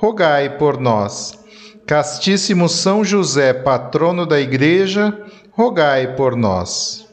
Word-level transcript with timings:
rogai 0.00 0.56
por 0.56 0.80
nós. 0.80 1.38
Castíssimo 1.86 2.68
São 2.70 3.04
José, 3.04 3.52
patrono 3.52 4.24
da 4.24 4.40
Igreja, 4.40 5.14
rogai 5.50 6.16
por 6.16 6.34
nós. 6.34 7.06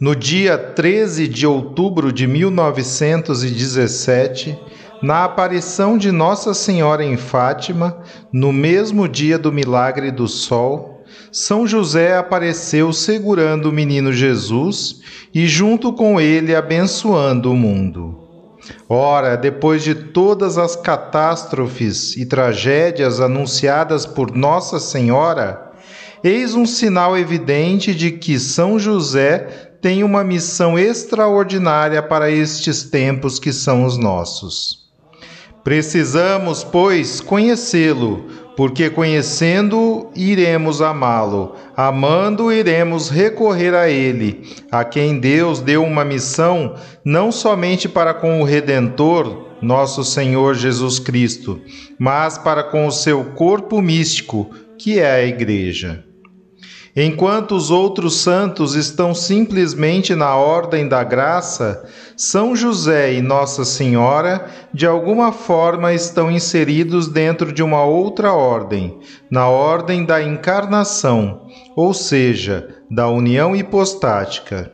No 0.00 0.16
dia 0.16 0.58
13 0.58 1.28
de 1.28 1.46
outubro 1.46 2.12
de 2.12 2.26
1917, 2.26 4.58
na 5.00 5.22
aparição 5.22 5.96
de 5.96 6.10
Nossa 6.10 6.52
Senhora 6.52 7.04
em 7.04 7.16
Fátima, 7.16 8.02
no 8.32 8.52
mesmo 8.52 9.08
dia 9.08 9.38
do 9.38 9.52
milagre 9.52 10.10
do 10.10 10.26
sol, 10.26 11.04
São 11.30 11.64
José 11.64 12.16
apareceu 12.16 12.92
segurando 12.92 13.66
o 13.66 13.72
menino 13.72 14.12
Jesus 14.12 15.00
e, 15.32 15.46
junto 15.46 15.92
com 15.92 16.20
ele, 16.20 16.56
abençoando 16.56 17.52
o 17.52 17.56
mundo. 17.56 18.25
Ora, 18.88 19.36
depois 19.36 19.82
de 19.82 19.94
todas 19.94 20.58
as 20.58 20.76
catástrofes 20.76 22.16
e 22.16 22.26
tragédias 22.26 23.20
anunciadas 23.20 24.06
por 24.06 24.34
Nossa 24.34 24.78
Senhora, 24.78 25.72
eis 26.22 26.54
um 26.54 26.66
sinal 26.66 27.16
evidente 27.16 27.94
de 27.94 28.10
que 28.10 28.38
São 28.38 28.78
José 28.78 29.70
tem 29.80 30.02
uma 30.02 30.24
missão 30.24 30.78
extraordinária 30.78 32.02
para 32.02 32.30
estes 32.30 32.84
tempos 32.84 33.38
que 33.38 33.52
são 33.52 33.84
os 33.84 33.96
nossos. 33.96 34.86
Precisamos, 35.62 36.64
pois, 36.64 37.20
conhecê-lo 37.20 38.46
porque 38.56 38.88
conhecendo 38.88 39.95
iremos 40.16 40.80
amá-lo, 40.80 41.54
amando 41.76 42.52
iremos 42.52 43.10
recorrer 43.10 43.74
a 43.74 43.88
ele, 43.88 44.42
a 44.70 44.84
quem 44.84 45.18
Deus 45.18 45.60
deu 45.60 45.84
uma 45.84 46.04
missão 46.04 46.74
não 47.04 47.30
somente 47.30 47.88
para 47.88 48.14
com 48.14 48.40
o 48.40 48.44
redentor, 48.44 49.44
nosso 49.60 50.04
Senhor 50.04 50.54
Jesus 50.54 50.98
Cristo, 50.98 51.60
mas 51.98 52.38
para 52.38 52.62
com 52.62 52.86
o 52.86 52.92
seu 52.92 53.24
corpo 53.24 53.80
místico, 53.80 54.50
que 54.78 54.98
é 54.98 55.10
a 55.10 55.24
igreja. 55.24 56.05
Enquanto 56.98 57.54
os 57.54 57.70
outros 57.70 58.22
santos 58.22 58.74
estão 58.74 59.14
simplesmente 59.14 60.14
na 60.14 60.34
ordem 60.34 60.88
da 60.88 61.04
graça, 61.04 61.84
São 62.16 62.56
José 62.56 63.12
e 63.12 63.20
Nossa 63.20 63.66
Senhora, 63.66 64.46
de 64.72 64.86
alguma 64.86 65.30
forma, 65.30 65.92
estão 65.92 66.30
inseridos 66.30 67.06
dentro 67.06 67.52
de 67.52 67.62
uma 67.62 67.84
outra 67.84 68.32
ordem, 68.32 68.98
na 69.30 69.46
ordem 69.46 70.06
da 70.06 70.22
encarnação, 70.22 71.42
ou 71.76 71.92
seja, 71.92 72.66
da 72.90 73.06
união 73.10 73.54
hipostática. 73.54 74.72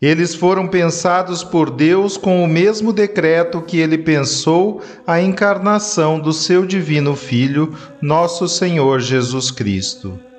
Eles 0.00 0.36
foram 0.36 0.68
pensados 0.68 1.42
por 1.42 1.68
Deus 1.68 2.16
com 2.16 2.44
o 2.44 2.46
mesmo 2.46 2.92
decreto 2.92 3.60
que 3.60 3.80
ele 3.80 3.98
pensou 3.98 4.80
a 5.04 5.20
encarnação 5.20 6.20
do 6.20 6.32
seu 6.32 6.64
divino 6.64 7.16
Filho, 7.16 7.74
nosso 8.00 8.46
Senhor 8.46 9.00
Jesus 9.00 9.50
Cristo. 9.50 10.29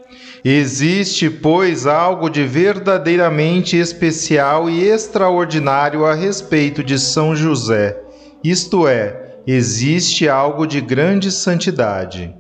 Existe, 0.44 1.30
pois, 1.30 1.86
algo 1.86 2.28
de 2.28 2.44
verdadeiramente 2.44 3.78
especial 3.78 4.68
e 4.68 4.84
extraordinário 4.88 6.04
a 6.04 6.16
respeito 6.16 6.84
de 6.84 6.98
São 6.98 7.36
José, 7.36 8.02
isto 8.44 8.88
é, 8.88 9.38
existe 9.46 10.28
algo 10.28 10.66
de 10.66 10.82
grande 10.82 11.32
santidade. 11.32 12.34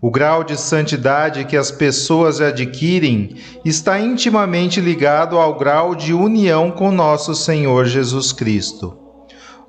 O 0.00 0.10
grau 0.10 0.42
de 0.42 0.60
santidade 0.60 1.44
que 1.44 1.56
as 1.56 1.70
pessoas 1.70 2.40
adquirem 2.40 3.36
está 3.64 4.00
intimamente 4.00 4.80
ligado 4.80 5.38
ao 5.38 5.56
grau 5.56 5.94
de 5.94 6.12
união 6.12 6.72
com 6.72 6.90
nosso 6.90 7.36
Senhor 7.36 7.84
Jesus 7.84 8.32
Cristo. 8.32 9.01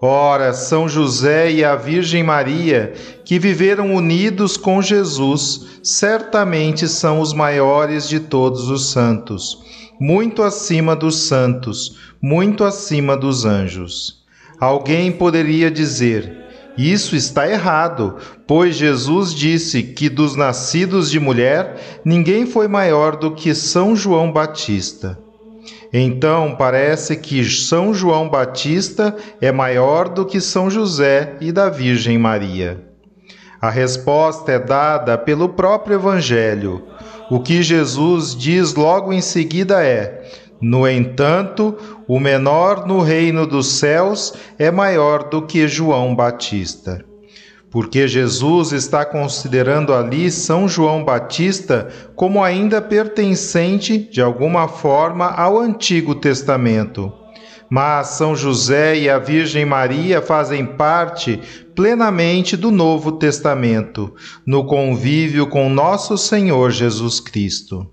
Ora, 0.05 0.51
São 0.51 0.89
José 0.89 1.49
e 1.49 1.63
a 1.63 1.77
Virgem 1.77 2.23
Maria, 2.23 2.91
que 3.23 3.39
viveram 3.39 3.95
unidos 3.95 4.57
com 4.57 4.81
Jesus, 4.81 5.79
certamente 5.81 6.89
são 6.89 7.21
os 7.21 7.31
maiores 7.31 8.09
de 8.09 8.19
todos 8.19 8.69
os 8.69 8.91
santos, 8.91 9.63
muito 9.97 10.43
acima 10.43 10.93
dos 10.93 11.25
santos, 11.25 11.97
muito 12.21 12.65
acima 12.65 13.15
dos 13.15 13.45
anjos. 13.45 14.21
Alguém 14.59 15.09
poderia 15.09 15.71
dizer: 15.71 16.35
isso 16.77 17.15
está 17.15 17.49
errado, 17.49 18.17
pois 18.45 18.75
Jesus 18.75 19.33
disse 19.33 19.81
que 19.83 20.09
dos 20.09 20.35
nascidos 20.35 21.09
de 21.09 21.17
mulher 21.17 22.01
ninguém 22.03 22.45
foi 22.45 22.67
maior 22.67 23.15
do 23.15 23.31
que 23.31 23.55
São 23.55 23.95
João 23.95 24.33
Batista. 24.33 25.17
Então 25.95 26.55
parece 26.55 27.15
que 27.15 27.45
São 27.45 27.93
João 27.93 28.27
Batista 28.27 29.15
é 29.39 29.51
maior 29.51 30.09
do 30.09 30.25
que 30.25 30.41
São 30.41 30.67
José 30.67 31.35
e 31.39 31.51
da 31.51 31.69
Virgem 31.69 32.17
Maria. 32.17 32.81
A 33.61 33.69
resposta 33.69 34.51
é 34.51 34.57
dada 34.57 35.15
pelo 35.19 35.49
próprio 35.49 35.95
Evangelho. 35.95 36.83
O 37.29 37.39
que 37.39 37.61
Jesus 37.61 38.35
diz 38.35 38.73
logo 38.73 39.13
em 39.13 39.21
seguida 39.21 39.85
é: 39.85 40.23
No 40.59 40.87
entanto, 40.87 41.77
o 42.07 42.19
menor 42.19 42.87
no 42.87 42.99
reino 42.99 43.45
dos 43.45 43.73
céus 43.73 44.33
é 44.57 44.71
maior 44.71 45.29
do 45.29 45.43
que 45.43 45.67
João 45.67 46.15
Batista 46.15 47.05
porque 47.73 48.07
Jesus 48.07 48.71
está 48.71 49.03
considerando 49.03 49.95
ali 49.95 50.29
São 50.29 50.69
João 50.69 51.03
Batista 51.03 51.89
como 52.15 52.43
ainda 52.43 52.79
pertencente, 52.79 53.97
de 53.97 54.21
alguma 54.21 54.67
forma, 54.67 55.25
ao 55.25 55.57
Antigo 55.57 56.13
Testamento. 56.13 57.11
Mas 57.67 58.09
São 58.09 58.35
José 58.35 58.99
e 58.99 59.09
a 59.09 59.17
Virgem 59.17 59.65
Maria 59.65 60.21
fazem 60.21 60.63
parte 60.63 61.39
plenamente 61.73 62.55
do 62.55 62.69
Novo 62.69 63.13
Testamento, 63.13 64.13
no 64.45 64.65
convívio 64.65 65.47
com 65.47 65.67
nosso 65.67 66.15
Senhor 66.15 66.69
Jesus 66.69 67.19
Cristo. 67.19 67.89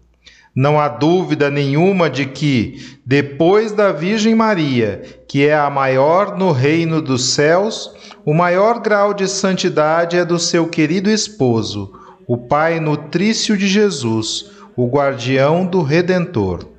Não 0.55 0.79
há 0.79 0.89
dúvida 0.89 1.51
nenhuma 1.51 2.11
de 2.11 2.27
que, 2.27 2.99
depois 3.07 3.73
da 3.73 3.93
Virgem 3.93 4.35
Maria, 4.35 5.01
que 5.27 5.47
é 5.47 5.55
a 5.55 5.71
maior 5.71 6.37
no 6.37 6.53
reino 6.53 7.01
dos 7.01 7.31
céus, 7.31 7.91
o 8.25 8.35
maior 8.35 8.81
grau 8.81 9.15
de 9.15 9.27
santidade 9.27 10.17
é 10.17 10.25
do 10.25 10.39
seu 10.39 10.69
querido 10.69 11.11
esposo, 11.11 11.93
o 12.27 12.37
Pai 12.37 12.79
nutrício 12.79 13.57
de 13.57 13.67
Jesus, 13.67 14.51
o 14.77 14.87
guardião 14.87 15.65
do 15.65 15.83
Redentor. 15.83 16.70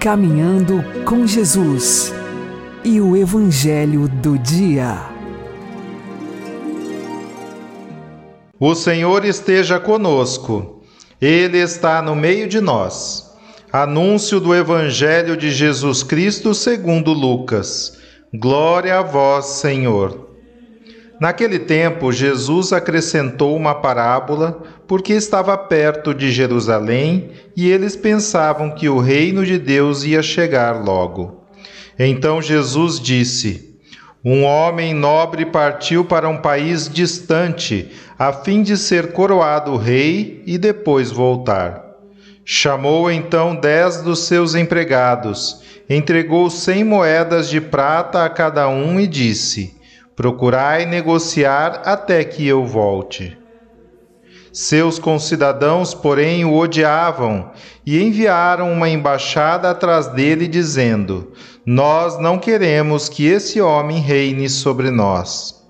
Caminhando 0.00 0.82
com 1.04 1.26
Jesus 1.26 2.10
e 2.82 3.02
o 3.02 3.14
Evangelho 3.14 4.08
do 4.08 4.38
Dia. 4.38 4.96
O 8.58 8.74
Senhor 8.74 9.26
esteja 9.26 9.78
conosco, 9.78 10.82
Ele 11.20 11.58
está 11.58 12.00
no 12.00 12.16
meio 12.16 12.48
de 12.48 12.62
nós. 12.62 13.30
Anúncio 13.70 14.40
do 14.40 14.54
Evangelho 14.54 15.36
de 15.36 15.50
Jesus 15.50 16.02
Cristo 16.02 16.54
segundo 16.54 17.12
Lucas. 17.12 17.98
Glória 18.32 19.00
a 19.00 19.02
vós, 19.02 19.44
Senhor. 19.44 20.29
Naquele 21.20 21.58
tempo, 21.58 22.10
Jesus 22.10 22.72
acrescentou 22.72 23.54
uma 23.54 23.74
parábola, 23.74 24.62
porque 24.88 25.12
estava 25.12 25.54
perto 25.58 26.14
de 26.14 26.32
Jerusalém 26.32 27.32
e 27.54 27.70
eles 27.70 27.94
pensavam 27.94 28.70
que 28.70 28.88
o 28.88 28.98
reino 28.98 29.44
de 29.44 29.58
Deus 29.58 30.02
ia 30.02 30.22
chegar 30.22 30.82
logo. 30.82 31.44
Então 31.98 32.40
Jesus 32.40 32.98
disse: 32.98 33.78
Um 34.24 34.44
homem 34.44 34.94
nobre 34.94 35.44
partiu 35.44 36.06
para 36.06 36.26
um 36.26 36.38
país 36.38 36.88
distante, 36.88 37.90
a 38.18 38.32
fim 38.32 38.62
de 38.62 38.78
ser 38.78 39.12
coroado 39.12 39.76
rei 39.76 40.42
e 40.46 40.56
depois 40.56 41.10
voltar. 41.10 41.84
Chamou 42.46 43.10
então 43.10 43.54
dez 43.54 44.00
dos 44.00 44.20
seus 44.20 44.54
empregados, 44.54 45.60
entregou 45.86 46.48
cem 46.48 46.82
moedas 46.82 47.50
de 47.50 47.60
prata 47.60 48.24
a 48.24 48.30
cada 48.30 48.70
um 48.70 48.98
e 48.98 49.06
disse: 49.06 49.78
Procurai 50.20 50.84
negociar 50.84 51.80
até 51.82 52.22
que 52.22 52.46
eu 52.46 52.66
volte. 52.66 53.38
Seus 54.52 54.98
concidadãos, 54.98 55.94
porém, 55.94 56.44
o 56.44 56.58
odiavam 56.58 57.50
e 57.86 58.02
enviaram 58.02 58.70
uma 58.70 58.90
embaixada 58.90 59.70
atrás 59.70 60.08
dele, 60.08 60.46
dizendo: 60.46 61.32
Nós 61.64 62.18
não 62.20 62.38
queremos 62.38 63.08
que 63.08 63.24
esse 63.24 63.62
homem 63.62 63.98
reine 63.98 64.46
sobre 64.50 64.90
nós. 64.90 65.66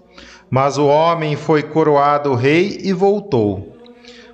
Mas 0.50 0.76
o 0.76 0.86
homem 0.88 1.36
foi 1.36 1.62
coroado 1.62 2.34
rei 2.34 2.80
e 2.82 2.92
voltou. 2.92 3.76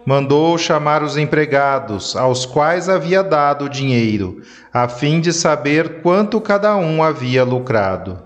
Mandou 0.06 0.56
chamar 0.56 1.02
os 1.02 1.18
empregados, 1.18 2.16
aos 2.16 2.46
quais 2.46 2.88
havia 2.88 3.22
dado 3.22 3.68
dinheiro, 3.68 4.40
a 4.72 4.88
fim 4.88 5.20
de 5.20 5.30
saber 5.30 6.00
quanto 6.00 6.40
cada 6.40 6.74
um 6.74 7.02
havia 7.02 7.44
lucrado. 7.44 8.25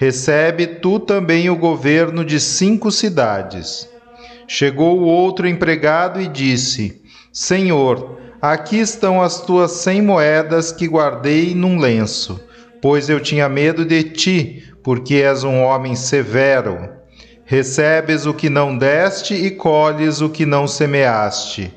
recebe 0.00 0.66
tu 0.66 0.98
também 0.98 1.50
o 1.50 1.56
governo 1.56 2.24
de 2.24 2.40
cinco 2.40 2.90
cidades. 2.90 3.86
Chegou 4.48 4.98
o 4.98 5.04
outro 5.04 5.46
empregado 5.46 6.22
e 6.22 6.26
disse: 6.26 7.02
Senhor, 7.30 8.18
aqui 8.40 8.78
estão 8.78 9.20
as 9.20 9.42
tuas 9.42 9.72
cem 9.72 10.00
moedas 10.00 10.72
que 10.72 10.88
guardei 10.88 11.54
num 11.54 11.78
lenço, 11.78 12.40
pois 12.80 13.10
eu 13.10 13.20
tinha 13.20 13.46
medo 13.46 13.84
de 13.84 14.02
ti, 14.04 14.72
porque 14.82 15.16
és 15.16 15.44
um 15.44 15.60
homem 15.60 15.94
severo. 15.94 16.78
Recebes 17.44 18.24
o 18.24 18.32
que 18.32 18.48
não 18.48 18.78
deste 18.78 19.34
e 19.34 19.50
colhes 19.50 20.22
o 20.22 20.30
que 20.30 20.46
não 20.46 20.66
semeaste. 20.66 21.74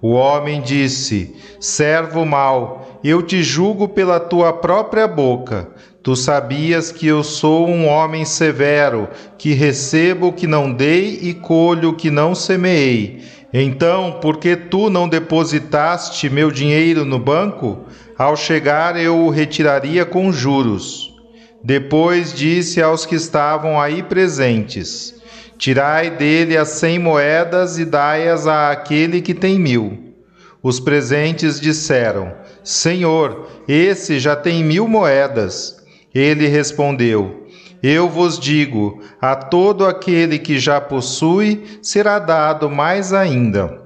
O 0.00 0.12
homem 0.12 0.62
disse: 0.62 1.34
Servo 1.58 2.24
mau, 2.24 3.00
eu 3.02 3.22
te 3.22 3.42
julgo 3.42 3.88
pela 3.88 4.20
tua 4.20 4.52
própria 4.52 5.08
boca. 5.08 5.68
Tu 6.06 6.14
sabias 6.14 6.92
que 6.92 7.08
eu 7.08 7.24
sou 7.24 7.68
um 7.68 7.88
homem 7.88 8.24
severo, 8.24 9.08
que 9.36 9.54
recebo 9.54 10.28
o 10.28 10.32
que 10.32 10.46
não 10.46 10.72
dei 10.72 11.18
e 11.20 11.34
colho 11.34 11.88
o 11.88 11.96
que 11.96 12.12
não 12.12 12.32
semeei. 12.32 13.24
Então, 13.52 14.20
por 14.22 14.36
que 14.36 14.54
tu 14.54 14.88
não 14.88 15.08
depositaste 15.08 16.30
meu 16.30 16.52
dinheiro 16.52 17.04
no 17.04 17.18
banco? 17.18 17.86
Ao 18.16 18.36
chegar 18.36 18.96
eu 18.96 19.18
o 19.18 19.30
retiraria 19.30 20.04
com 20.04 20.30
juros. 20.30 21.12
Depois 21.60 22.32
disse 22.32 22.80
aos 22.80 23.04
que 23.04 23.16
estavam 23.16 23.80
aí 23.80 24.00
presentes: 24.00 25.12
Tirai 25.58 26.08
dele 26.08 26.56
as 26.56 26.68
cem 26.68 27.00
moedas 27.00 27.80
e 27.80 27.84
dai-as 27.84 28.46
àquele 28.46 29.20
que 29.20 29.34
tem 29.34 29.58
mil. 29.58 30.14
Os 30.62 30.78
presentes 30.78 31.58
disseram: 31.58 32.32
Senhor, 32.62 33.48
esse 33.66 34.20
já 34.20 34.36
tem 34.36 34.62
mil 34.62 34.86
moedas. 34.86 35.75
Ele 36.16 36.46
respondeu: 36.46 37.46
Eu 37.82 38.08
vos 38.08 38.38
digo: 38.38 39.02
a 39.20 39.36
todo 39.36 39.84
aquele 39.84 40.38
que 40.38 40.58
já 40.58 40.80
possui 40.80 41.78
será 41.82 42.18
dado 42.18 42.70
mais 42.70 43.12
ainda. 43.12 43.82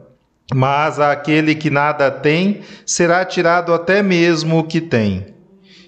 Mas 0.55 1.01
àquele 1.01 1.57
que 1.57 1.71
nada 1.71 2.09
tem, 2.09 2.61
será 2.87 3.25
tirado 3.25 3.73
até 3.73 4.01
mesmo 4.03 4.61
o 4.61 4.65
que 4.65 4.81
tem. 4.81 5.27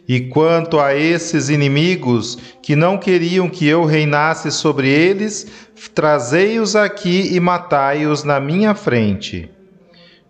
E 0.08 0.20
quanto 0.20 0.80
a 0.80 0.96
esses 0.96 1.49
inimigos 1.49 2.37
que 2.61 2.75
não 2.75 2.99
queriam 2.99 3.49
que 3.49 3.66
eu 3.66 3.84
reinasse 3.84 4.50
sobre 4.50 4.88
eles, 4.88 5.46
trazei-os 5.94 6.75
aqui 6.75 7.34
e 7.34 7.38
matai-os 7.38 8.25
na 8.25 8.40
minha 8.40 8.75
frente. 8.75 9.49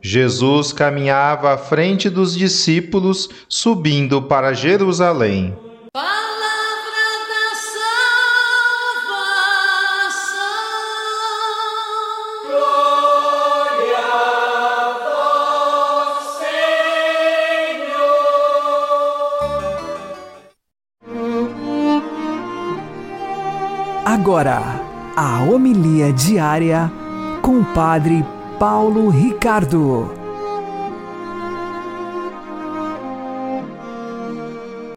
Jesus 0.01 0.73
caminhava 0.73 1.55
à 1.55 1.57
frente 1.57 2.11
dos 2.11 2.37
discípulos, 2.37 3.29
subindo 3.49 4.21
para 4.21 4.53
Jerusalém. 4.53 5.57
Agora, 24.23 24.63
a 25.17 25.43
homilia 25.43 26.13
diária 26.13 26.89
com 27.43 27.59
o 27.59 27.65
Padre 27.75 28.25
Paulo 28.57 29.09
Ricardo. 29.09 30.15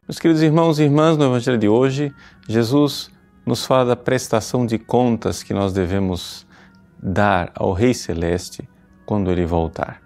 Meus 0.06 0.20
queridos 0.20 0.44
irmãos 0.44 0.78
e 0.78 0.84
irmãs, 0.84 1.16
no 1.16 1.24
Evangelho 1.24 1.58
de 1.58 1.68
hoje, 1.68 2.14
Jesus 2.48 3.10
nos 3.44 3.66
fala 3.66 3.86
da 3.86 3.96
prestação 3.96 4.64
de 4.64 4.78
contas 4.78 5.42
que 5.42 5.52
nós 5.52 5.72
devemos 5.72 6.46
dar 6.96 7.50
ao 7.56 7.72
Rei 7.72 7.94
Celeste 7.94 8.68
quando 9.04 9.32
ele 9.32 9.44
voltar. 9.44 10.00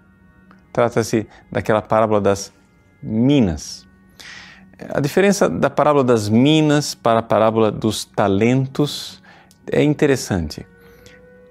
Trata-se 0.73 1.27
daquela 1.51 1.83
parábola 1.83 2.19
das 2.19 2.51
minas 3.03 3.87
a 4.89 4.99
diferença 4.99 5.49
da 5.49 5.69
parábola 5.69 6.03
das 6.03 6.29
minas 6.29 6.95
para 6.95 7.19
a 7.19 7.23
parábola 7.23 7.71
dos 7.71 8.05
talentos 8.05 9.21
é 9.71 9.83
interessante. 9.83 10.65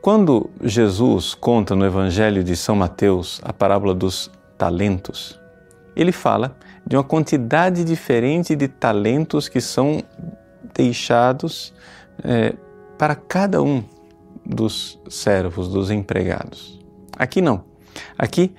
Quando 0.02 0.50
Jesus 0.62 1.34
conta 1.34 1.74
no 1.76 1.84
Evangelho 1.84 2.42
de 2.42 2.56
São 2.56 2.74
Mateus 2.74 3.40
a 3.44 3.52
parábola 3.52 3.94
dos 3.94 4.30
talentos, 4.56 5.38
ele 5.94 6.12
fala 6.12 6.56
de 6.86 6.96
uma 6.96 7.04
quantidade 7.04 7.84
diferente 7.84 8.56
de 8.56 8.66
talentos 8.66 9.48
que 9.48 9.60
são 9.60 10.02
deixados 10.74 11.74
é, 12.24 12.54
para 12.96 13.14
cada 13.14 13.62
um 13.62 13.84
dos 14.44 14.98
servos, 15.08 15.68
dos 15.68 15.90
empregados. 15.90 16.80
Aqui 17.16 17.42
não. 17.42 17.64
Aqui 18.16 18.54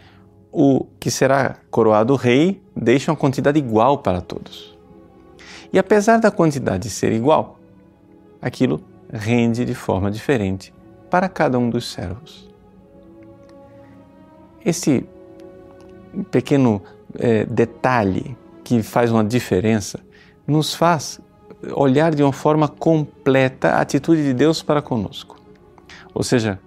o 0.52 0.86
que 1.00 1.10
será 1.10 1.56
coroado 1.70 2.16
rei 2.16 2.62
deixa 2.76 3.12
uma 3.12 3.18
quantidade 3.18 3.58
igual 3.58 4.00
para 4.00 4.22
todos. 4.22 4.78
E 5.72 5.80
apesar 5.80 6.20
da 6.20 6.30
quantidade 6.30 6.90
ser 6.90 7.14
igual, 7.14 7.58
aquilo 8.42 8.84
rende 9.12 9.64
de 9.64 9.74
forma 9.74 10.12
diferente 10.12 10.74
para 11.10 11.30
cada 11.30 11.58
um 11.58 11.70
dos 11.70 11.92
servos. 11.92 12.50
Esse 14.66 15.06
pequeno 16.30 16.82
é, 17.18 17.46
detalhe 17.46 18.38
que 18.64 18.84
faz 18.84 19.12
uma 19.12 19.24
diferença 19.24 20.00
nos 20.46 20.74
faz 20.74 21.20
olhar 21.74 22.14
de 22.14 22.24
uma 22.24 22.34
forma 22.34 22.68
completa 22.68 23.72
a 23.72 23.82
atitude 23.82 24.24
de 24.24 24.34
Deus 24.34 24.62
para 24.62 24.82
conosco. 24.82 25.40
Ou 26.14 26.24
seja, 26.24 26.60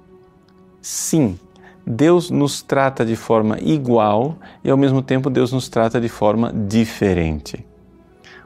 sim, 0.81 1.38
Deus 1.87 2.31
nos 2.31 2.62
trata 2.62 3.05
de 3.05 3.14
forma 3.14 3.59
igual 3.61 4.38
e 4.62 4.71
ao 4.71 4.76
mesmo 4.76 5.03
tempo 5.03 5.29
Deus 5.29 5.53
nos 5.53 5.69
trata 5.69 6.00
de 6.00 6.09
forma 6.09 6.53
diferente. 6.53 7.64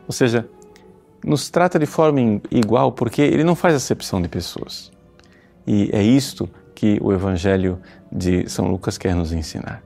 Ou 0.06 0.12
seja, 0.12 0.48
nos 1.24 1.50
trata 1.50 1.78
de 1.78 1.86
forma 1.86 2.40
igual 2.50 2.92
porque 2.92 3.22
ele 3.22 3.44
não 3.44 3.54
faz 3.54 3.74
acepção 3.74 4.20
de 4.20 4.28
pessoas. 4.28 4.90
E 5.66 5.90
é 5.92 6.02
isto 6.02 6.48
que 6.74 6.98
o 7.02 7.12
Evangelho 7.12 7.80
de 8.10 8.48
São 8.48 8.68
Lucas 8.68 8.96
quer 8.96 9.14
nos 9.14 9.32
ensinar. 9.32 9.82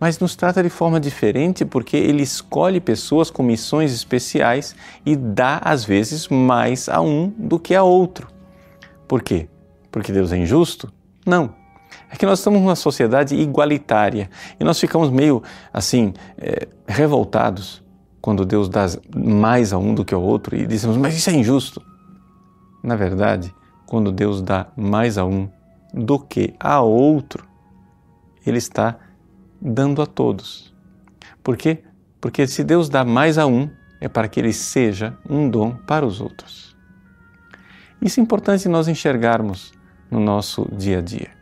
Mas 0.00 0.18
nos 0.18 0.34
trata 0.34 0.62
de 0.62 0.70
forma 0.70 0.98
diferente 0.98 1.64
porque 1.64 1.96
ele 1.96 2.22
escolhe 2.22 2.80
pessoas 2.80 3.30
com 3.30 3.42
missões 3.42 3.92
especiais 3.92 4.74
e 5.04 5.14
dá, 5.14 5.60
às 5.62 5.84
vezes, 5.84 6.26
mais 6.28 6.88
a 6.88 7.02
um 7.02 7.28
do 7.36 7.58
que 7.58 7.74
a 7.74 7.82
outro. 7.82 8.28
Por 9.06 9.22
quê? 9.22 9.46
Porque 9.92 10.10
Deus 10.10 10.32
é 10.32 10.38
injusto? 10.38 10.90
Não. 11.26 11.59
É 12.10 12.16
que 12.16 12.26
nós 12.26 12.40
estamos 12.40 12.60
numa 12.60 12.74
sociedade 12.74 13.36
igualitária 13.36 14.28
e 14.58 14.64
nós 14.64 14.80
ficamos 14.80 15.10
meio 15.10 15.42
assim, 15.72 16.12
é, 16.36 16.66
revoltados 16.86 17.82
quando 18.20 18.44
Deus 18.44 18.68
dá 18.68 18.86
mais 19.14 19.72
a 19.72 19.78
um 19.78 19.94
do 19.94 20.04
que 20.04 20.12
ao 20.12 20.22
outro 20.22 20.56
e 20.56 20.66
dizemos, 20.66 20.96
mas 20.96 21.16
isso 21.16 21.30
é 21.30 21.32
injusto. 21.32 21.80
Na 22.82 22.96
verdade, 22.96 23.54
quando 23.86 24.10
Deus 24.10 24.42
dá 24.42 24.66
mais 24.76 25.16
a 25.16 25.24
um 25.24 25.48
do 25.94 26.18
que 26.18 26.54
a 26.58 26.80
outro, 26.80 27.44
Ele 28.44 28.58
está 28.58 28.96
dando 29.60 30.02
a 30.02 30.06
todos. 30.06 30.74
Por 31.42 31.56
quê? 31.56 31.82
Porque 32.20 32.46
se 32.46 32.64
Deus 32.64 32.88
dá 32.88 33.04
mais 33.04 33.38
a 33.38 33.46
um, 33.46 33.70
é 34.00 34.08
para 34.08 34.28
que 34.28 34.40
ele 34.40 34.52
seja 34.52 35.16
um 35.28 35.48
dom 35.48 35.72
para 35.86 36.06
os 36.06 36.20
outros. 36.20 36.76
Isso 38.00 38.18
é 38.18 38.22
importante 38.22 38.68
nós 38.68 38.88
enxergarmos 38.88 39.72
no 40.10 40.18
nosso 40.18 40.66
dia 40.72 40.98
a 40.98 41.02
dia. 41.02 41.39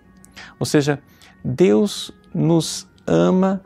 Ou 0.59 0.67
seja, 0.67 1.01
Deus 1.45 2.11
nos 2.35 2.89
ama 3.07 3.63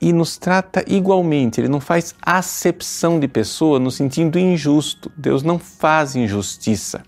e 0.00 0.12
nos 0.12 0.36
trata 0.36 0.84
igualmente. 0.86 1.60
Ele 1.60 1.68
não 1.68 1.80
faz 1.80 2.14
acepção 2.20 3.18
de 3.18 3.28
pessoa 3.28 3.78
no 3.78 3.90
sentido 3.90 4.38
injusto. 4.38 5.10
Deus 5.16 5.42
não 5.42 5.58
faz 5.58 6.14
injustiça. 6.14 7.02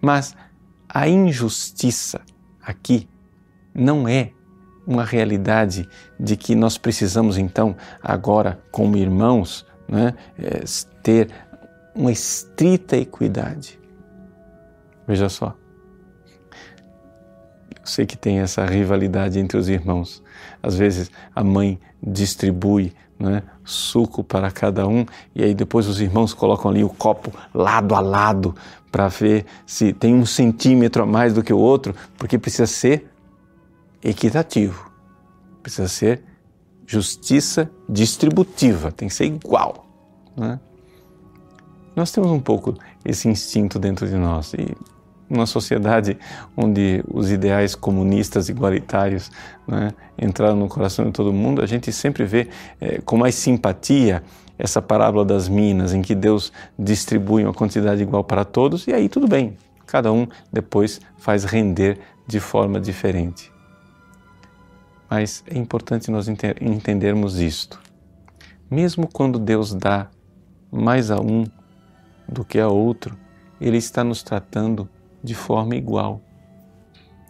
Mas 0.00 0.34
a 0.88 1.08
injustiça 1.08 2.20
aqui 2.62 3.08
não 3.74 4.06
é 4.08 4.32
uma 4.86 5.04
realidade 5.04 5.86
de 6.18 6.36
que 6.36 6.54
nós 6.54 6.78
precisamos 6.78 7.36
então, 7.36 7.76
agora, 8.02 8.58
como 8.72 8.96
irmãos, 8.96 9.66
né, 9.86 10.14
ter 11.02 11.30
uma 11.94 12.10
estrita 12.10 12.96
equidade. 12.96 13.78
Veja 15.06 15.28
só. 15.28 15.54
Sei 17.88 18.06
que 18.06 18.16
tem 18.16 18.40
essa 18.40 18.64
rivalidade 18.64 19.38
entre 19.38 19.56
os 19.58 19.68
irmãos. 19.68 20.22
Às 20.62 20.76
vezes 20.76 21.10
a 21.34 21.42
mãe 21.42 21.78
distribui 22.02 22.92
né, 23.18 23.42
suco 23.64 24.22
para 24.22 24.50
cada 24.50 24.86
um 24.86 25.04
e 25.34 25.42
aí 25.42 25.54
depois 25.54 25.88
os 25.88 26.00
irmãos 26.00 26.32
colocam 26.32 26.70
ali 26.70 26.84
o 26.84 26.88
copo 26.88 27.32
lado 27.52 27.94
a 27.94 28.00
lado 28.00 28.54
para 28.92 29.08
ver 29.08 29.44
se 29.66 29.92
tem 29.92 30.14
um 30.14 30.24
centímetro 30.24 31.02
a 31.02 31.06
mais 31.06 31.34
do 31.34 31.42
que 31.42 31.52
o 31.52 31.58
outro, 31.58 31.94
porque 32.16 32.38
precisa 32.38 32.66
ser 32.66 33.10
equitativo, 34.02 34.90
precisa 35.62 35.88
ser 35.88 36.22
justiça 36.86 37.70
distributiva, 37.88 38.90
tem 38.90 39.08
que 39.08 39.14
ser 39.14 39.26
igual. 39.26 39.86
Né? 40.36 40.58
Nós 41.94 42.10
temos 42.12 42.30
um 42.30 42.40
pouco 42.40 42.74
esse 43.04 43.28
instinto 43.28 43.78
dentro 43.78 44.06
de 44.06 44.14
nós 44.14 44.54
e 44.54 44.74
numa 45.28 45.46
sociedade 45.46 46.18
onde 46.56 47.04
os 47.12 47.30
ideais 47.30 47.74
comunistas 47.74 48.48
igualitários 48.48 49.30
né, 49.66 49.92
entraram 50.18 50.56
no 50.56 50.68
coração 50.68 51.04
de 51.06 51.12
todo 51.12 51.32
mundo, 51.32 51.62
a 51.62 51.66
gente 51.66 51.92
sempre 51.92 52.24
vê 52.24 52.48
é, 52.80 53.00
com 53.00 53.16
mais 53.16 53.34
simpatia 53.34 54.22
essa 54.58 54.82
parábola 54.82 55.24
das 55.24 55.48
minas, 55.48 55.92
em 55.92 56.02
que 56.02 56.14
Deus 56.14 56.52
distribui 56.78 57.44
uma 57.44 57.54
quantidade 57.54 58.02
igual 58.02 58.24
para 58.24 58.44
todos 58.44 58.86
e 58.88 58.92
aí 58.92 59.08
tudo 59.08 59.28
bem, 59.28 59.56
cada 59.86 60.12
um 60.12 60.26
depois 60.52 61.00
faz 61.18 61.44
render 61.44 61.98
de 62.26 62.40
forma 62.40 62.80
diferente. 62.80 63.52
Mas 65.08 65.42
é 65.46 65.56
importante 65.56 66.10
nós 66.10 66.28
entendermos 66.28 67.40
isto. 67.40 67.80
Mesmo 68.70 69.08
quando 69.10 69.38
Deus 69.38 69.72
dá 69.72 70.08
mais 70.70 71.10
a 71.10 71.18
um 71.18 71.44
do 72.28 72.44
que 72.44 72.58
a 72.58 72.68
outro, 72.68 73.16
Ele 73.58 73.78
está 73.78 74.04
nos 74.04 74.22
tratando 74.22 74.86
de 75.28 75.34
forma 75.34 75.76
igual. 75.76 76.20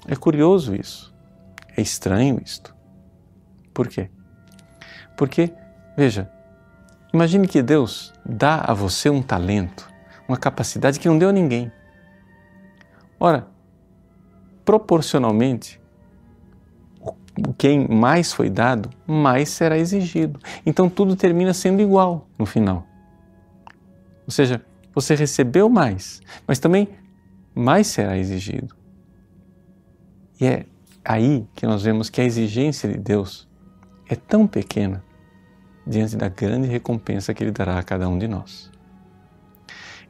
É 0.07 0.15
curioso 0.17 0.75
isso. 0.75 1.15
É 1.77 1.83
estranho 1.83 2.41
isto. 2.43 2.75
Por 3.75 3.89
quê? 3.89 4.09
Porque, 5.17 5.53
veja, 5.97 6.31
imagine 7.13 7.47
que 7.47 7.61
Deus 7.61 8.13
dá 8.25 8.61
a 8.61 8.73
você 8.73 9.11
um 9.11 9.21
talento, 9.21 9.91
uma 10.29 10.37
capacidade 10.37 10.99
que 10.99 11.09
não 11.09 11.19
deu 11.19 11.29
a 11.29 11.33
ninguém. 11.33 11.71
Ora, 13.19 13.49
proporcionalmente, 14.65 15.81
quem 17.57 17.89
mais 17.89 18.33
foi 18.33 18.49
dado, 18.49 18.91
mais 19.07 19.49
será 19.49 19.77
exigido. 19.77 20.39
Então 20.65 20.89
tudo 20.89 21.17
termina 21.17 21.53
sendo 21.53 21.83
igual 21.83 22.29
no 22.39 22.47
final. 22.47 22.87
Ou 24.25 24.31
seja, 24.31 24.65
você 24.95 25.15
recebeu 25.15 25.69
mais, 25.69 26.21
mas 26.47 26.59
também 26.59 26.89
mais 27.59 27.87
será 27.87 28.17
exigido. 28.17 28.75
E 30.41 30.47
é 30.47 30.67
aí 31.05 31.47
que 31.55 31.67
nós 31.67 31.83
vemos 31.83 32.09
que 32.09 32.21
a 32.21 32.25
exigência 32.25 32.89
de 32.89 32.99
Deus 32.99 33.49
é 34.09 34.15
tão 34.15 34.47
pequena 34.47 35.05
diante 35.87 36.17
da 36.17 36.29
grande 36.29 36.69
recompensa 36.69 37.33
que 37.33 37.43
Ele 37.43 37.51
dará 37.51 37.79
a 37.79 37.83
cada 37.83 38.09
um 38.09 38.19
de 38.19 38.29
nós. 38.29 38.71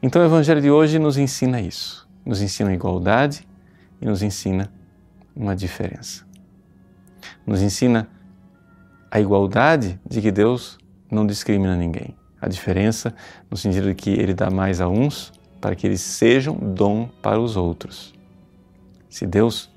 Então 0.01 0.21
o 0.21 0.25
Evangelho 0.25 0.61
de 0.61 0.69
hoje 0.69 0.99
nos 0.99 1.17
ensina 1.17 1.59
isso, 1.59 2.07
nos 2.25 2.41
ensina 2.41 2.73
igualdade 2.73 3.47
e 4.01 4.05
nos 4.05 4.21
ensina 4.21 4.71
uma 5.35 5.55
diferença 5.55 6.29
nos 7.45 7.61
ensina 7.61 8.07
a 9.09 9.19
igualdade 9.19 9.99
de 10.07 10.21
que 10.21 10.31
Deus 10.31 10.77
não 11.09 11.25
discrimina 11.25 11.75
ninguém. 11.75 12.15
A 12.39 12.47
diferença 12.47 13.13
no 13.49 13.57
sentido 13.57 13.87
de 13.87 13.95
que 13.95 14.11
Ele 14.11 14.33
dá 14.33 14.49
mais 14.49 14.79
a 14.79 14.87
uns 14.87 15.33
para 15.59 15.75
que 15.75 15.85
eles 15.87 16.01
sejam 16.01 16.55
dom 16.55 17.09
para 17.21 17.39
os 17.39 17.55
outros. 17.57 18.13
Se 19.09 19.25
Deus 19.25 19.69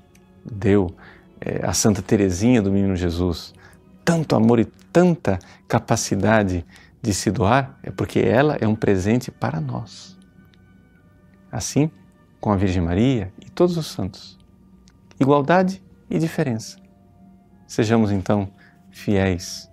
deu 0.45 0.93
é, 1.39 1.65
a 1.65 1.73
Santa 1.73 2.01
Teresinha 2.01 2.61
do 2.61 2.71
Menino 2.71 2.95
Jesus 2.95 3.53
tanto 4.03 4.35
amor 4.35 4.59
e 4.59 4.65
tanta 4.65 5.39
capacidade 5.67 6.65
de 7.01 7.13
se 7.13 7.31
doar, 7.31 7.77
é 7.81 7.89
porque 7.89 8.19
ela 8.19 8.57
é 8.59 8.67
um 8.67 8.75
presente 8.75 9.31
para 9.31 9.59
nós. 9.59 10.17
Assim, 11.51 11.89
com 12.39 12.51
a 12.51 12.57
Virgem 12.57 12.81
Maria 12.81 13.31
e 13.45 13.49
todos 13.49 13.77
os 13.77 13.87
santos. 13.87 14.37
Igualdade 15.19 15.81
e 16.09 16.19
diferença. 16.19 16.77
Sejamos 17.65 18.11
então 18.11 18.49
fiéis 18.91 19.69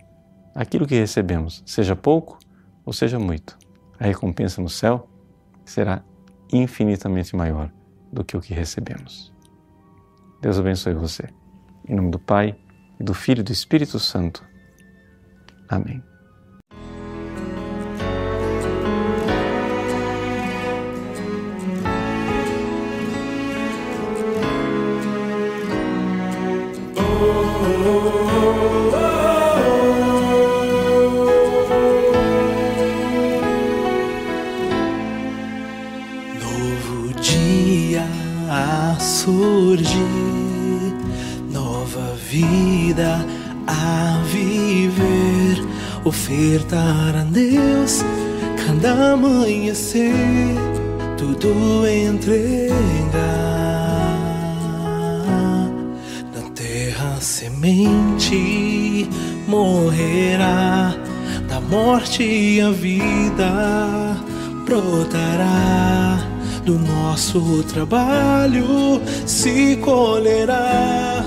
àquilo 0.55 0.87
que 0.87 0.95
recebemos, 0.95 1.63
seja 1.67 1.97
pouco 1.97 2.39
ou 2.85 2.93
seja 2.93 3.19
muito. 3.19 3.59
A 3.99 4.05
recompensa 4.05 4.63
no 4.63 4.69
céu 4.69 5.10
será 5.65 6.03
infinitamente 6.53 7.37
maior 7.37 7.71
do 8.13 8.25
que 8.25 8.37
o 8.37 8.41
que 8.41 8.55
recebemos. 8.55 9.33
Deus 10.41 10.59
abençoe 10.59 10.95
você. 10.95 11.29
Em 11.89 11.95
nome 11.95 12.11
do 12.11 12.19
Pai, 12.19 12.57
e 13.01 13.05
do 13.05 13.15
Filho 13.15 13.41
e 13.41 13.45
do 13.45 13.53
Espírito 13.53 13.99
Santo. 13.99 14.45
Amém. 15.69 16.03
Ofertar 46.05 47.17
a 47.17 47.25
Deus 47.25 48.03
cada 48.67 49.13
amanhecer, 49.13 50.13
tudo 51.17 51.87
entregar. 51.87 52.71
Na 56.35 56.51
terra 56.55 57.21
semente 57.21 59.09
morrerá, 59.47 60.95
da 61.49 61.61
morte 61.61 62.61
a 62.61 62.71
vida 62.71 64.17
brotará 64.67 66.40
do 66.65 66.79
nosso 66.79 67.63
trabalho 67.65 69.01
se 69.27 69.77
colherá 69.77 71.25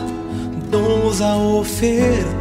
dons 0.70 1.22
a 1.22 1.38
ofertar. 1.38 2.34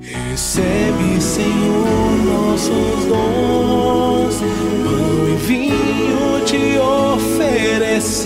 Recebe, 0.00 1.20
Senhor, 1.20 2.10
nossos 2.24 3.04
dons, 3.08 4.36
pão 4.84 5.28
e 5.28 5.36
vinho 5.46 6.40
te 6.44 6.78
oferecemos. 6.78 8.24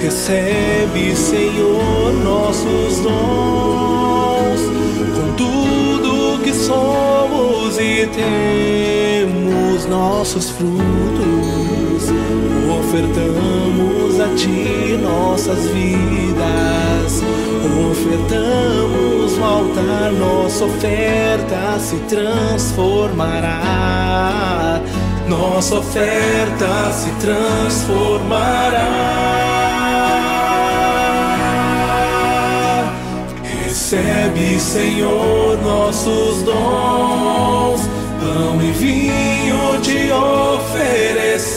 Recebe, 0.00 1.14
Senhor, 1.14 2.12
nossos 2.24 3.00
dons, 3.00 4.60
com 5.14 5.32
tudo 5.36 6.42
que 6.42 6.52
somos 6.54 7.29
e 7.80 8.06
temos 8.06 9.86
nossos 9.86 10.50
frutos. 10.50 10.70
Ofertamos 12.78 14.20
a 14.20 14.28
Ti 14.36 14.98
nossas 15.02 15.66
vidas, 15.68 17.22
ofertamos 17.90 19.38
no 19.38 19.44
altar, 19.44 20.12
nossa 20.12 20.64
oferta 20.64 21.78
se 21.78 21.96
transformará 22.08 23.90
nossa 25.30 25.76
oferta 25.76 26.92
se 26.92 27.08
transformará. 27.20 29.69
Recebe, 33.90 34.60
Senhor, 34.60 35.58
nossos 35.64 36.42
dons, 36.42 37.80
pão 38.20 38.62
e 38.62 38.70
vinho 38.70 39.80
te 39.82 40.12
oferecemos. 40.12 41.50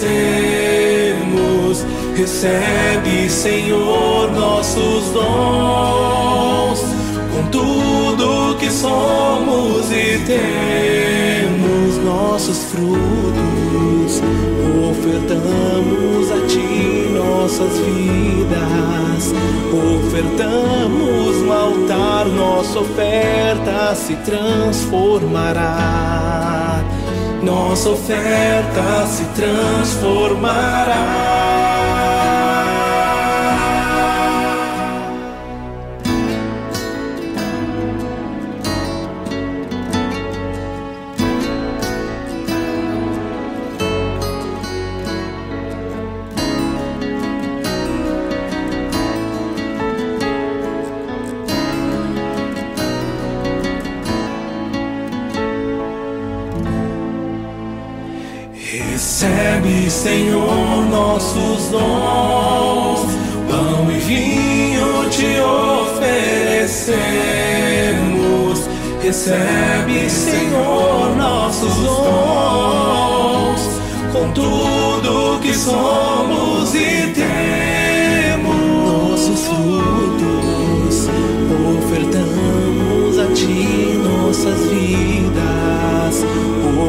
Recebe, 2.16 3.30
Senhor, 3.30 4.32
nossos 4.32 5.12
dons, 5.12 6.80
com 7.32 7.44
tudo 7.52 8.58
que 8.58 8.72
somos 8.72 9.92
e 9.92 10.18
temos 10.26 11.98
nossos 12.04 12.58
frutos 12.64 14.24
ofertamos 14.90 16.32
nossas 17.54 17.78
vidas, 17.78 19.32
ofertamos 19.72 21.38
no 21.46 21.54
altar, 21.54 22.26
nossa 22.26 22.80
oferta 22.80 23.94
se 23.94 24.16
transformará, 24.16 26.84
nossa 27.44 27.92
oferta 27.92 29.06
se 29.06 29.26
transformará. 29.36 31.33
Recebe, 58.94 59.90
Senhor, 59.90 60.86
nossos 60.88 61.70
dons, 61.72 63.00
pão 63.50 63.92
e 63.92 63.98
vinho 63.98 65.10
te 65.10 65.40
oferecemos. 65.42 66.94
Recebe, 69.02 70.08
Senhor, 70.08 71.16
nossos 71.18 71.74
dons, 71.74 73.62
com 74.12 74.32
tudo 74.32 75.40
que 75.42 75.56
somos 75.56 76.76
e 76.76 77.16
temos. 77.16 78.54
Nossos 79.10 79.48
frutos, 79.48 81.10
ofertamos 81.80 83.18
a 83.18 83.26
Ti 83.34 84.00
nossas 84.04 84.60
vidas, 84.70 86.24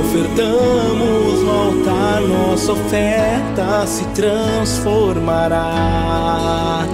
ofertamos 0.02 1.33
nossa 2.64 2.80
oferta 2.80 3.86
se 3.86 4.06
transformará. 4.14 6.86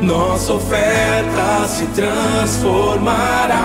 Nossa 0.00 0.52
oferta 0.52 1.66
se 1.66 1.84
transformará. 1.86 3.56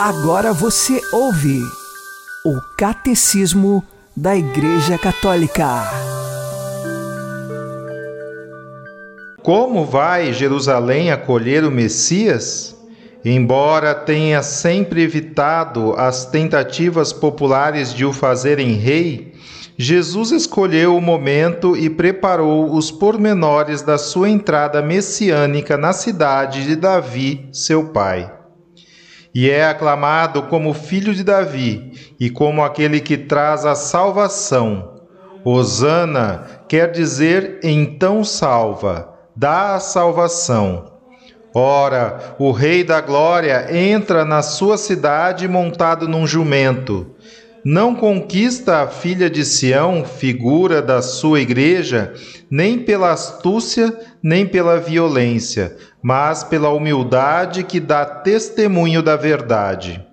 Agora 0.00 0.52
você 0.52 1.00
ouve 1.12 1.62
o 2.44 2.60
Catecismo 2.76 3.84
da 4.16 4.34
Igreja 4.34 4.98
Católica. 4.98 6.17
Como 9.48 9.86
vai 9.86 10.30
Jerusalém 10.34 11.10
acolher 11.10 11.64
o 11.64 11.70
Messias? 11.70 12.76
Embora 13.24 13.94
tenha 13.94 14.42
sempre 14.42 15.00
evitado 15.02 15.94
as 15.96 16.26
tentativas 16.26 17.14
populares 17.14 17.94
de 17.94 18.04
o 18.04 18.12
fazerem 18.12 18.74
rei, 18.74 19.32
Jesus 19.74 20.32
escolheu 20.32 20.94
o 20.94 21.00
momento 21.00 21.74
e 21.74 21.88
preparou 21.88 22.74
os 22.74 22.90
pormenores 22.90 23.80
da 23.80 23.96
sua 23.96 24.28
entrada 24.28 24.82
messiânica 24.82 25.78
na 25.78 25.94
cidade 25.94 26.66
de 26.66 26.76
Davi, 26.76 27.48
seu 27.50 27.86
pai. 27.86 28.30
E 29.34 29.48
é 29.48 29.64
aclamado 29.64 30.42
como 30.42 30.74
filho 30.74 31.14
de 31.14 31.24
Davi 31.24 32.14
e 32.20 32.28
como 32.28 32.62
aquele 32.62 33.00
que 33.00 33.16
traz 33.16 33.64
a 33.64 33.74
salvação. 33.74 35.06
Hosana 35.42 36.44
quer 36.68 36.92
dizer 36.92 37.60
então 37.62 38.22
salva, 38.22 39.16
dá 39.38 39.76
a 39.76 39.80
salvação. 39.80 40.94
Ora, 41.54 42.34
o 42.40 42.50
Rei 42.50 42.82
da 42.82 43.00
Glória 43.00 43.68
entra 43.72 44.24
na 44.24 44.42
sua 44.42 44.76
cidade 44.76 45.46
montado 45.46 46.08
num 46.08 46.26
jumento. 46.26 47.14
Não 47.64 47.94
conquista 47.94 48.82
a 48.82 48.88
filha 48.88 49.30
de 49.30 49.44
Sião, 49.44 50.04
figura 50.04 50.82
da 50.82 51.00
sua 51.00 51.40
igreja, 51.40 52.12
nem 52.50 52.80
pela 52.80 53.12
astúcia, 53.12 53.96
nem 54.20 54.44
pela 54.44 54.80
violência, 54.80 55.76
mas 56.02 56.42
pela 56.42 56.70
humildade 56.70 57.62
que 57.62 57.78
dá 57.78 58.04
testemunho 58.04 59.02
da 59.02 59.14
verdade. 59.14 60.04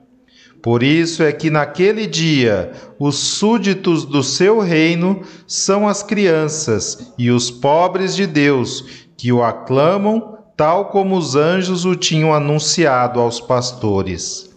Por 0.66 0.82
isso 0.82 1.22
é 1.22 1.32
que 1.32 1.52
naquele 1.52 2.08
dia 2.08 2.72
os 2.98 3.18
súditos 3.18 4.04
do 4.04 4.24
seu 4.24 4.60
reino 4.60 5.22
são 5.46 5.88
as 5.88 6.02
crianças 6.02 7.14
e 7.20 7.30
os 7.30 7.52
pobres 7.52 8.16
de 8.16 8.26
Deus, 8.26 9.05
que 9.18 9.32
o 9.32 9.44
aclamam, 9.44 10.38
tal 10.56 10.86
como 10.86 11.18
os 11.18 11.36
anjos 11.36 11.86
o 11.86 11.96
tinham 11.96 12.34
anunciado 12.34 13.20
aos 13.20 13.40
pastores. 13.40 14.50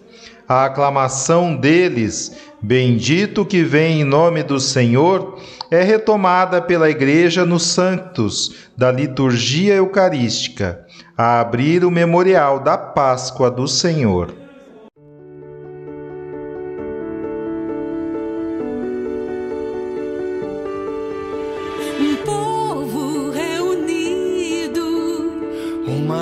A 0.49 0.64
aclamação 0.64 1.55
deles, 1.55 2.37
bendito 2.62 3.44
que 3.44 3.62
vem 3.62 4.01
em 4.01 4.05
nome 4.05 4.42
do 4.42 4.59
Senhor, 4.59 5.38
é 5.71 5.83
retomada 5.83 6.62
pela 6.62 6.88
Igreja 6.88 7.44
nos 7.44 7.64
Santos 7.64 8.55
da 8.77 8.90
liturgia 8.90 9.75
eucarística, 9.75 10.87
a 11.16 11.40
abrir 11.40 11.85
o 11.85 11.90
memorial 11.90 12.61
da 12.61 12.79
Páscoa 12.79 13.51
do 13.51 13.68
Senhor. 13.68 14.48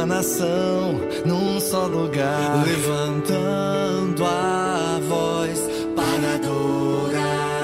Nação 0.07 1.01
num 1.25 1.61
só 1.61 1.87
lugar, 1.87 2.65
levantando 2.65 4.25
a 4.25 5.01
voz 5.09 5.61
para 5.95 6.35
adorar. 6.37 7.57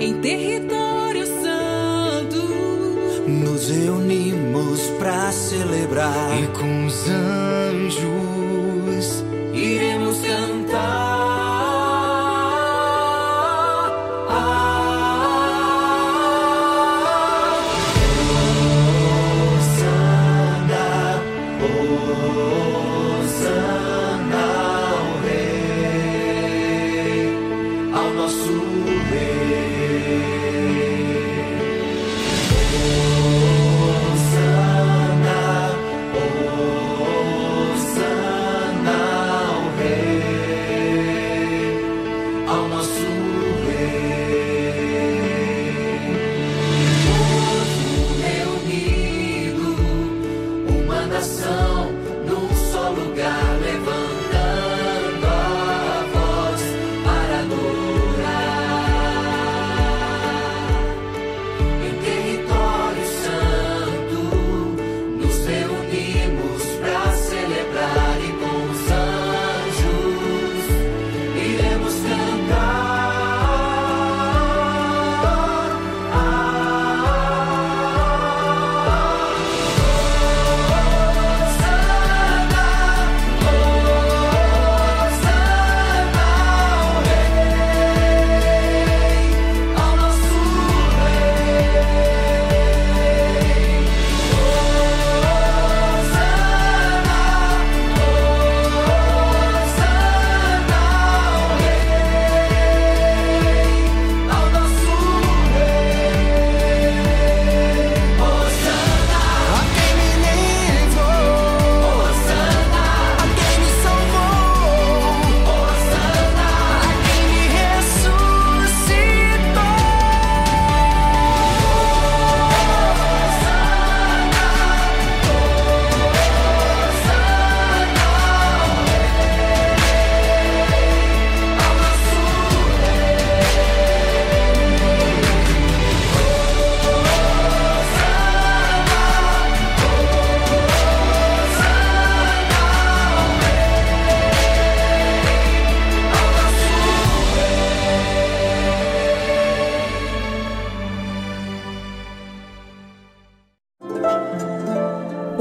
em 0.00 0.20
território 0.20 1.26
santo, 1.26 2.48
Nos 3.28 3.68
reunimos 3.68 4.80
para 4.98 5.30
celebrar 5.30 6.42
e 6.42 6.46
com 6.58 6.86
os 6.86 6.94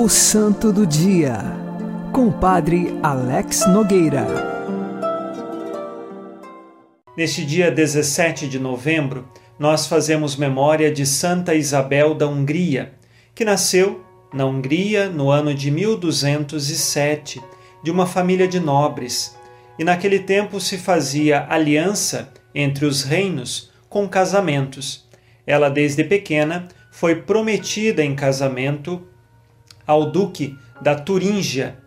O 0.08 0.10
Santo 0.10 0.72
do 0.72 0.88
Dia, 0.88 1.38
com 2.13 2.28
o 2.28 2.32
Padre 2.32 2.98
Alex 3.04 3.67
Nogueira. 3.67 4.26
Neste 7.17 7.46
dia 7.46 7.70
17 7.70 8.48
de 8.48 8.58
novembro, 8.58 9.28
nós 9.60 9.86
fazemos 9.86 10.38
memória 10.38 10.89
de 10.89 11.06
Santa 11.06 11.54
Isabel 11.54 12.15
da 12.15 12.26
Hungria, 12.26 12.93
que 13.36 13.43
nasceu 13.43 14.02
na 14.34 14.46
Hungria 14.46 15.10
no 15.10 15.30
ano 15.30 15.54
de 15.54 15.70
1207, 15.70 17.43
de 17.84 17.91
uma 17.91 18.08
família 18.08 18.48
de 18.48 18.62
nobres. 18.62 19.36
E 19.78 19.84
naquele 19.84 20.20
tempo 20.20 20.62
se 20.62 20.78
fazia 20.78 21.46
aliança 21.50 22.32
entre 22.56 22.86
os 22.86 23.04
reinos 23.04 23.74
com 23.89 24.08
casamentos. 24.08 25.06
Ela, 25.46 25.70
desde 25.70 26.06
pequena, 26.06 26.70
foi 26.89 27.13
prometida 27.24 28.02
em 28.02 28.15
casamento 28.15 29.06
ao 29.88 30.12
duque 30.12 30.60
da 30.82 30.93
Turíngia, 30.93 31.80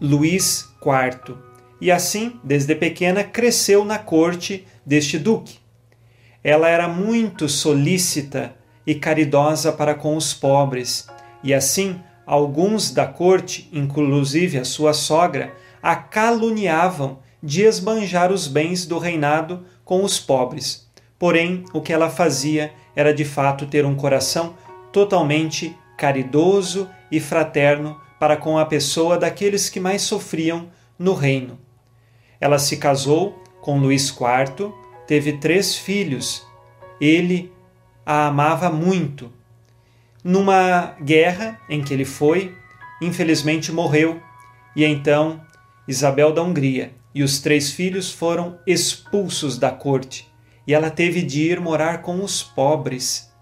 Luís 0.00 0.68
IV, 0.84 1.36
e 1.80 1.90
assim, 1.90 2.38
desde 2.44 2.76
pequena, 2.76 3.24
cresceu 3.24 3.84
na 3.84 3.98
corte 3.98 4.66
deste 4.86 5.18
duque. 5.18 5.58
Ela 6.44 6.68
era 6.68 6.86
muito 6.86 7.48
solícita 7.48 8.54
e 8.86 8.94
caridosa 8.94 9.72
para 9.72 9.94
com 9.94 10.16
os 10.16 10.34
pobres, 10.34 11.08
e 11.42 11.54
assim 11.54 11.98
alguns 12.26 12.90
da 12.90 13.06
corte, 13.06 13.68
inclusive 13.72 14.58
a 14.58 14.64
sua 14.64 14.92
sogra, 14.92 15.52
a 15.82 15.96
caluniavam 15.96 17.18
de 17.42 17.62
esbanjar 17.62 18.30
os 18.30 18.46
bens 18.46 18.86
do 18.86 18.98
reinado 18.98 19.64
com 19.84 20.04
os 20.04 20.20
pobres. 20.20 20.88
Porém, 21.18 21.64
o 21.72 21.80
que 21.80 21.92
ela 21.92 22.08
fazia 22.08 22.72
era 22.94 23.12
de 23.12 23.24
fato 23.24 23.66
ter 23.66 23.84
um 23.84 23.94
coração 23.94 24.54
totalmente 24.92 25.76
caridoso 25.96 26.88
e 27.12 27.20
fraterno 27.20 28.00
para 28.18 28.36
com 28.36 28.58
a 28.58 28.66
pessoa 28.66 29.16
daqueles 29.16 29.68
que 29.68 29.78
mais 29.78 30.02
sofriam 30.02 30.68
no 30.98 31.14
reino. 31.14 31.60
Ela 32.40 32.58
se 32.58 32.78
casou 32.78 33.40
com 33.60 33.78
Luís 33.78 34.08
IV, 34.08 34.72
teve 35.06 35.34
três 35.34 35.76
filhos. 35.76 36.44
Ele 37.00 37.52
a 38.04 38.26
amava 38.26 38.70
muito. 38.70 39.32
Numa 40.24 40.96
guerra 41.02 41.60
em 41.68 41.82
que 41.82 41.92
ele 41.92 42.04
foi, 42.04 42.54
infelizmente 43.00 43.70
morreu, 43.70 44.20
e 44.74 44.84
então 44.84 45.40
Isabel 45.86 46.32
da 46.32 46.42
Hungria 46.42 46.94
e 47.14 47.22
os 47.22 47.40
três 47.40 47.70
filhos 47.70 48.10
foram 48.10 48.58
expulsos 48.66 49.58
da 49.58 49.70
corte 49.70 50.32
e 50.66 50.74
ela 50.74 50.90
teve 50.90 51.22
de 51.22 51.42
ir 51.42 51.60
morar 51.60 52.02
com 52.02 52.22
os 52.22 52.42
pobres. 52.42 53.32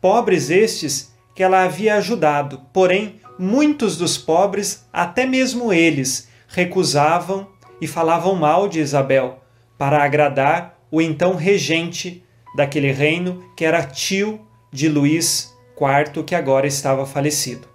Pobres 0.00 0.50
estes 0.50 1.09
que 1.40 1.44
ela 1.44 1.64
havia 1.64 1.94
ajudado, 1.94 2.60
porém, 2.70 3.18
muitos 3.38 3.96
dos 3.96 4.18
pobres, 4.18 4.86
até 4.92 5.24
mesmo 5.24 5.72
eles, 5.72 6.28
recusavam 6.46 7.48
e 7.80 7.86
falavam 7.86 8.34
mal 8.34 8.68
de 8.68 8.78
Isabel 8.78 9.42
para 9.78 10.04
agradar 10.04 10.78
o 10.90 11.00
então 11.00 11.34
regente 11.36 12.22
daquele 12.54 12.92
reino, 12.92 13.42
que 13.56 13.64
era 13.64 13.82
tio 13.82 14.46
de 14.70 14.86
Luís 14.86 15.56
IV, 15.80 16.24
que 16.24 16.34
agora 16.34 16.66
estava 16.66 17.06
falecido. 17.06 17.66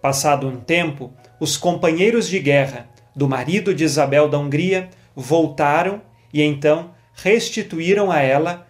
Passado 0.00 0.48
um 0.48 0.56
tempo, 0.56 1.12
os 1.38 1.58
companheiros 1.58 2.26
de 2.26 2.38
guerra 2.38 2.88
do 3.14 3.28
marido 3.28 3.74
de 3.74 3.84
Isabel 3.84 4.30
da 4.30 4.38
Hungria 4.38 4.88
voltaram 5.14 6.00
e 6.32 6.40
então 6.40 6.92
restituíram 7.12 8.10
a 8.10 8.20
ela 8.22 8.66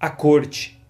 a 0.00 0.08
corte. 0.08 0.82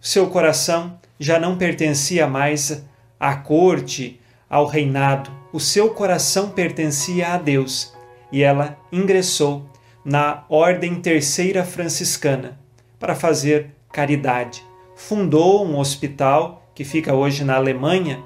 Seu 0.00 0.28
coração 0.30 1.01
já 1.22 1.38
não 1.38 1.56
pertencia 1.56 2.26
mais 2.26 2.84
à 3.18 3.36
corte, 3.36 4.20
ao 4.50 4.66
reinado. 4.66 5.30
O 5.52 5.60
seu 5.60 5.90
coração 5.90 6.50
pertencia 6.50 7.28
a 7.28 7.36
Deus 7.36 7.94
e 8.32 8.42
ela 8.42 8.76
ingressou 8.90 9.70
na 10.04 10.44
Ordem 10.48 10.96
Terceira 10.96 11.64
Franciscana 11.64 12.58
para 12.98 13.14
fazer 13.14 13.70
caridade. 13.92 14.64
Fundou 14.96 15.64
um 15.64 15.78
hospital 15.78 16.68
que 16.74 16.82
fica 16.82 17.14
hoje 17.14 17.44
na 17.44 17.54
Alemanha 17.54 18.20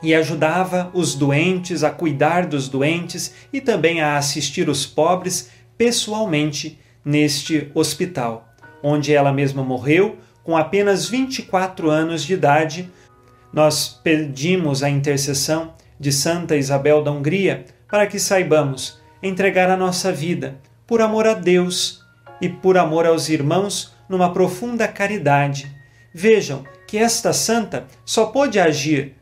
e 0.00 0.14
ajudava 0.14 0.92
os 0.94 1.16
doentes 1.16 1.82
a 1.82 1.90
cuidar 1.90 2.46
dos 2.46 2.68
doentes 2.68 3.34
e 3.52 3.60
também 3.60 4.00
a 4.00 4.16
assistir 4.16 4.68
os 4.68 4.86
pobres 4.86 5.50
pessoalmente 5.76 6.78
neste 7.04 7.72
hospital, 7.74 8.48
onde 8.80 9.12
ela 9.12 9.32
mesma 9.32 9.64
morreu 9.64 10.16
com 10.44 10.56
apenas 10.56 11.08
24 11.08 11.90
anos 11.90 12.22
de 12.22 12.34
idade. 12.34 12.90
Nós 13.52 13.88
pedimos 13.88 14.82
a 14.82 14.90
intercessão 14.90 15.74
de 15.98 16.12
Santa 16.12 16.54
Isabel 16.54 17.02
da 17.02 17.10
Hungria 17.10 17.64
para 17.90 18.06
que 18.06 18.20
saibamos 18.20 19.00
entregar 19.22 19.70
a 19.70 19.76
nossa 19.76 20.12
vida 20.12 20.60
por 20.86 21.00
amor 21.00 21.26
a 21.26 21.34
Deus 21.34 22.04
e 22.40 22.48
por 22.48 22.76
amor 22.76 23.06
aos 23.06 23.28
irmãos 23.28 23.94
numa 24.08 24.32
profunda 24.32 24.86
caridade. 24.86 25.74
Vejam 26.12 26.64
que 26.86 26.98
esta 26.98 27.32
santa 27.32 27.86
só 28.04 28.26
pôde 28.26 28.60
agir 28.60 29.14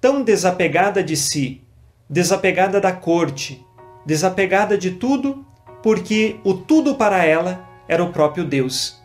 tão 0.00 0.22
desapegada 0.22 1.02
de 1.02 1.16
si, 1.16 1.62
desapegada 2.10 2.80
da 2.80 2.92
corte, 2.92 3.64
desapegada 4.04 4.76
de 4.76 4.90
tudo 4.92 5.46
porque 5.82 6.40
o 6.44 6.54
tudo 6.54 6.94
para 6.94 7.24
ela 7.24 7.68
era 7.86 8.02
o 8.02 8.12
próprio 8.12 8.44
Deus. 8.44 9.00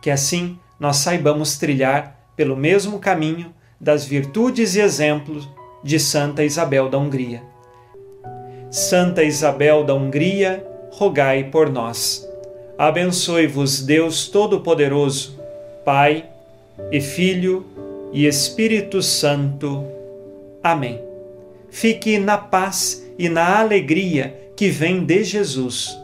Que 0.00 0.10
assim 0.10 0.58
nós 0.78 0.96
saibamos 0.96 1.56
trilhar 1.56 2.30
pelo 2.36 2.56
mesmo 2.56 2.98
caminho 2.98 3.54
das 3.80 4.04
virtudes 4.04 4.74
e 4.74 4.80
exemplos 4.80 5.48
de 5.82 5.98
Santa 5.98 6.42
Isabel 6.42 6.88
da 6.88 6.98
Hungria. 6.98 7.42
Santa 8.70 9.22
Isabel 9.22 9.84
da 9.84 9.94
Hungria, 9.94 10.66
rogai 10.90 11.44
por 11.44 11.70
nós. 11.70 12.28
Abençoe-vos 12.76 13.82
Deus 13.82 14.28
Todo-Poderoso, 14.28 15.38
Pai 15.84 16.24
e 16.90 17.00
Filho 17.00 17.64
e 18.12 18.26
Espírito 18.26 19.00
Santo. 19.02 19.84
Amém. 20.62 21.00
Fique 21.70 22.18
na 22.18 22.38
paz 22.38 23.04
e 23.18 23.28
na 23.28 23.60
alegria 23.60 24.50
que 24.56 24.68
vem 24.68 25.04
de 25.04 25.22
Jesus. 25.22 25.96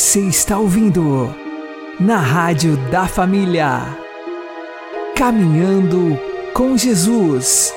Você 0.00 0.20
está 0.20 0.58
ouvindo 0.58 1.28
na 2.00 2.16
Rádio 2.16 2.74
da 2.90 3.06
Família. 3.06 3.98
Caminhando 5.14 6.18
com 6.54 6.74
Jesus. 6.74 7.70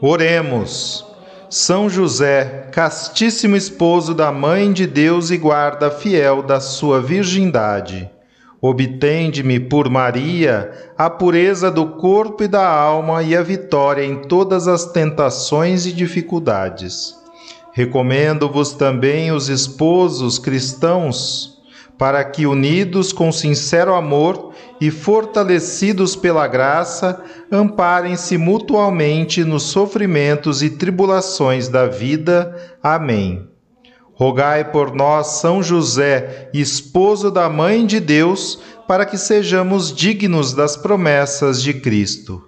Oremos. 0.00 1.04
São 1.50 1.90
José, 1.90 2.70
castíssimo 2.72 3.54
esposo 3.54 4.14
da 4.14 4.32
Mãe 4.32 4.72
de 4.72 4.86
Deus 4.86 5.30
e 5.30 5.36
guarda 5.36 5.90
fiel 5.90 6.42
da 6.42 6.58
sua 6.58 7.02
virgindade, 7.02 8.10
obtende-me 8.62 9.60
por 9.60 9.90
Maria 9.90 10.72
a 10.96 11.10
pureza 11.10 11.70
do 11.70 11.86
corpo 11.86 12.44
e 12.44 12.48
da 12.48 12.66
alma 12.66 13.22
e 13.22 13.36
a 13.36 13.42
vitória 13.42 14.02
em 14.02 14.22
todas 14.22 14.66
as 14.66 14.86
tentações 14.86 15.84
e 15.84 15.92
dificuldades. 15.92 17.17
Recomendo-vos 17.72 18.72
também 18.72 19.30
os 19.30 19.48
esposos 19.48 20.38
cristãos, 20.38 21.58
para 21.96 22.24
que, 22.24 22.46
unidos 22.46 23.12
com 23.12 23.30
sincero 23.30 23.94
amor 23.94 24.52
e 24.80 24.90
fortalecidos 24.90 26.14
pela 26.14 26.46
graça, 26.46 27.22
amparem-se 27.50 28.38
mutualmente 28.38 29.44
nos 29.44 29.64
sofrimentos 29.64 30.62
e 30.62 30.70
tribulações 30.70 31.68
da 31.68 31.86
vida. 31.86 32.56
Amém. 32.82 33.48
Rogai 34.14 34.72
por 34.72 34.94
nós, 34.94 35.38
São 35.40 35.62
José, 35.62 36.50
esposo 36.52 37.30
da 37.30 37.48
Mãe 37.48 37.86
de 37.86 38.00
Deus, 38.00 38.60
para 38.86 39.04
que 39.04 39.18
sejamos 39.18 39.92
dignos 39.92 40.52
das 40.52 40.76
promessas 40.76 41.62
de 41.62 41.74
Cristo. 41.74 42.47